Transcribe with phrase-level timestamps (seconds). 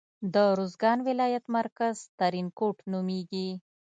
[0.33, 3.49] د روزګان ولایت مرکز ترینکوټ نومیږي.